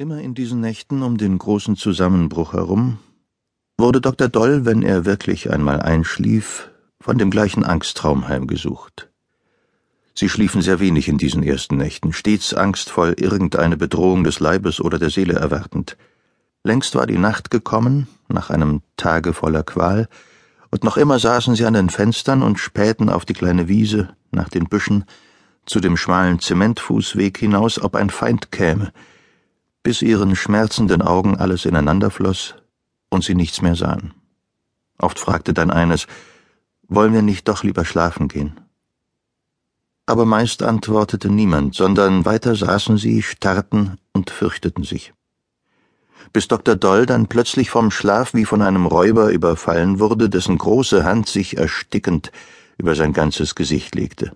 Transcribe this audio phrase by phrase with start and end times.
[0.00, 3.00] Immer in diesen Nächten um den großen Zusammenbruch herum
[3.78, 4.28] wurde Dr.
[4.28, 9.10] Doll, wenn er wirklich einmal einschlief, von dem gleichen Angsttraum heimgesucht.
[10.14, 15.00] Sie schliefen sehr wenig in diesen ersten Nächten, stets angstvoll irgendeine Bedrohung des Leibes oder
[15.00, 15.96] der Seele erwartend.
[16.62, 20.08] Längst war die Nacht gekommen, nach einem Tage voller Qual,
[20.70, 24.48] und noch immer saßen sie an den Fenstern und spähten auf die kleine Wiese, nach
[24.48, 25.06] den Büschen,
[25.66, 28.92] zu dem schmalen Zementfußweg hinaus, ob ein Feind käme,
[29.82, 32.54] bis ihren schmerzenden Augen alles ineinander floss
[33.10, 34.14] und sie nichts mehr sahen.
[34.98, 36.06] Oft fragte dann eines,
[36.88, 38.60] wollen wir nicht doch lieber schlafen gehen?
[40.06, 45.12] Aber meist antwortete niemand, sondern weiter saßen sie, starrten und fürchteten sich.
[46.32, 46.76] Bis Dr.
[46.76, 51.56] Doll dann plötzlich vom Schlaf wie von einem Räuber überfallen wurde, dessen große Hand sich
[51.56, 52.32] erstickend
[52.78, 54.32] über sein ganzes Gesicht legte.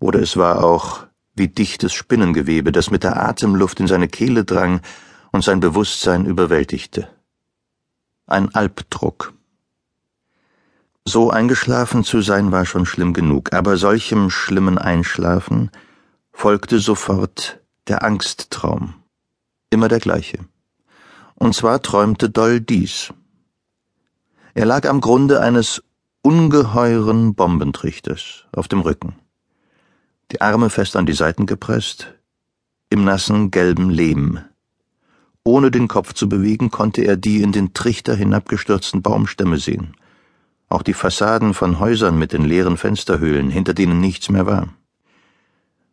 [0.00, 1.06] Oder es war auch
[1.38, 4.80] wie dichtes Spinnengewebe, das mit der Atemluft in seine Kehle drang
[5.32, 7.08] und sein Bewusstsein überwältigte.
[8.26, 9.32] Ein Albdruck.
[11.04, 15.70] So eingeschlafen zu sein war schon schlimm genug, aber solchem schlimmen Einschlafen
[16.32, 18.94] folgte sofort der Angsttraum.
[19.70, 20.38] Immer der gleiche.
[21.34, 23.12] Und zwar träumte Doll dies.
[24.54, 25.82] Er lag am Grunde eines
[26.22, 29.14] ungeheuren Bombentrichters auf dem Rücken
[30.30, 32.14] die Arme fest an die Seiten gepresst,
[32.90, 34.40] im nassen gelben Lehm.
[35.42, 39.94] Ohne den Kopf zu bewegen, konnte er die in den Trichter hinabgestürzten Baumstämme sehen,
[40.68, 44.68] auch die Fassaden von Häusern mit den leeren Fensterhöhlen, hinter denen nichts mehr war.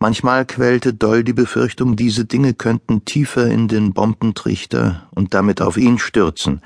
[0.00, 5.76] Manchmal quälte Doll die Befürchtung, diese Dinge könnten tiefer in den Bombentrichter und damit auf
[5.76, 6.60] ihn stürzen,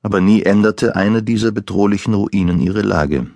[0.00, 3.26] aber nie änderte eine dieser bedrohlichen Ruinen ihre Lage.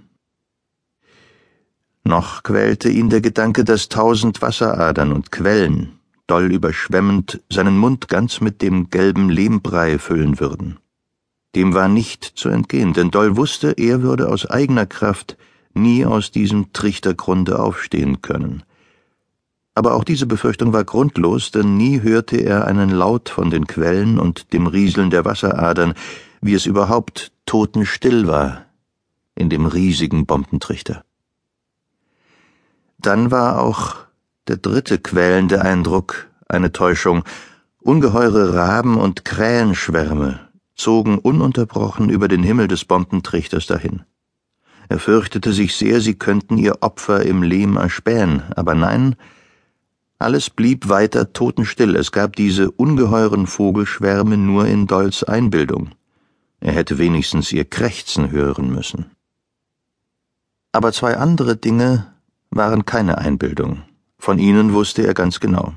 [2.05, 8.41] Noch quälte ihn der Gedanke, dass tausend Wasseradern und Quellen, doll überschwemmend, seinen Mund ganz
[8.41, 10.79] mit dem gelben Lehmbrei füllen würden.
[11.55, 15.37] Dem war nicht zu entgehen, denn Doll wusste, er würde aus eigener Kraft
[15.75, 18.63] nie aus diesem Trichtergrunde aufstehen können.
[19.75, 24.19] Aber auch diese Befürchtung war grundlos, denn nie hörte er einen Laut von den Quellen
[24.19, 25.95] und dem Rieseln der Wasseradern,
[26.41, 28.67] wie es überhaupt totenstill war
[29.35, 31.05] in dem riesigen Bombentrichter.
[33.03, 33.97] Dann war auch
[34.47, 37.25] der dritte quälende Eindruck eine Täuschung.
[37.81, 40.39] Ungeheure Raben und Krähenschwärme
[40.77, 44.05] zogen ununterbrochen über den Himmel des Bombentrichters dahin.
[44.89, 49.17] Er fürchtete sich sehr, sie könnten ihr Opfer im Lehm erspähen, aber nein,
[50.19, 55.91] alles blieb weiter totenstill, es gab diese ungeheuren Vogelschwärme nur in Dolls Einbildung.
[56.61, 59.07] Er hätte wenigstens ihr Krächzen hören müssen.
[60.71, 62.12] Aber zwei andere Dinge
[62.53, 63.83] waren keine Einbildung.
[64.19, 65.75] Von ihnen wusste er ganz genau.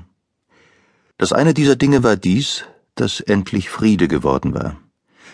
[1.18, 2.64] Das eine dieser Dinge war dies,
[2.94, 4.76] dass endlich Friede geworden war.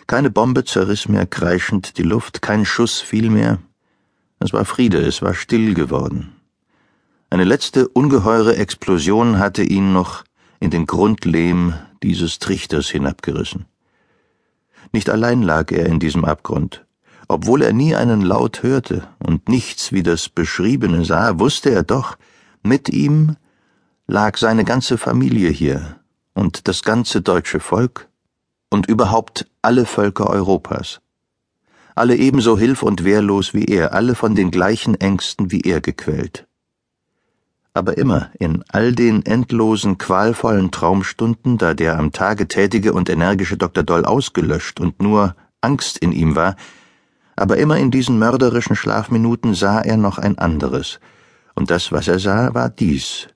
[0.06, 3.58] Keine Bombe zerriss mehr kreischend die Luft, kein Schuss fiel mehr.
[4.38, 6.32] Es war Friede, es war still geworden.
[7.30, 10.24] Eine letzte ungeheure Explosion hatte ihn noch
[10.60, 13.66] in den Grundlehm dieses Trichters hinabgerissen.
[14.92, 16.84] Nicht allein lag er in diesem Abgrund.
[17.32, 22.18] Obwohl er nie einen Laut hörte und nichts wie das Beschriebene sah, wusste er doch,
[22.62, 23.36] mit ihm
[24.06, 25.96] lag seine ganze Familie hier
[26.34, 28.10] und das ganze deutsche Volk
[28.68, 31.00] und überhaupt alle Völker Europas.
[31.94, 36.46] Alle ebenso hilf und wehrlos wie er, alle von den gleichen Ängsten wie er gequält.
[37.72, 43.56] Aber immer in all den endlosen, qualvollen Traumstunden, da der am Tage tätige und energische
[43.56, 43.84] Dr.
[43.84, 46.56] Doll ausgelöscht und nur Angst in ihm war,
[47.36, 51.00] aber immer in diesen mörderischen Schlafminuten sah er noch ein anderes,
[51.54, 53.28] und das, was er sah, war dies.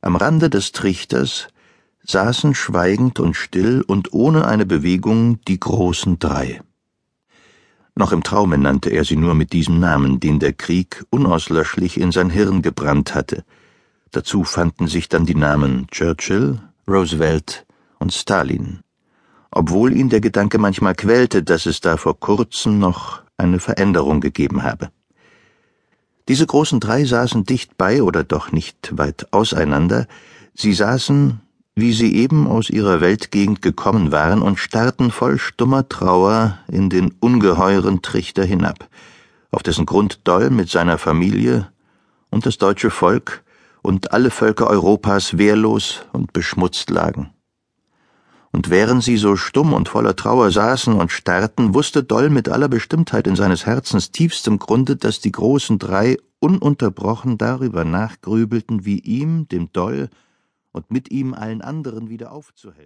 [0.00, 1.48] Am Rande des Trichters
[2.04, 6.60] saßen schweigend und still und ohne eine Bewegung die großen drei.
[7.94, 12.12] Noch im Traume nannte er sie nur mit diesem Namen, den der Krieg unauslöschlich in
[12.12, 13.44] sein Hirn gebrannt hatte.
[14.12, 17.66] Dazu fanden sich dann die Namen Churchill, Roosevelt
[17.98, 18.80] und Stalin
[19.50, 24.62] obwohl ihn der Gedanke manchmal quälte, dass es da vor kurzem noch eine Veränderung gegeben
[24.62, 24.90] habe.
[26.28, 30.06] Diese großen drei saßen dicht bei oder doch nicht weit auseinander,
[30.54, 31.40] sie saßen,
[31.74, 37.14] wie sie eben aus ihrer Weltgegend gekommen waren, und starrten voll stummer Trauer in den
[37.20, 38.88] ungeheuren Trichter hinab,
[39.50, 41.68] auf dessen Grund Doll mit seiner Familie
[42.30, 43.42] und das deutsche Volk
[43.80, 47.30] und alle Völker Europas wehrlos und beschmutzt lagen
[48.58, 52.68] und während sie so stumm und voller Trauer saßen und starrten, wusste Doll mit aller
[52.68, 59.46] Bestimmtheit in seines Herzens tiefstem Grunde, dass die großen drei ununterbrochen darüber nachgrübelten, wie ihm,
[59.46, 60.08] dem Doll
[60.72, 62.82] und mit ihm allen anderen wieder aufzuhelfen.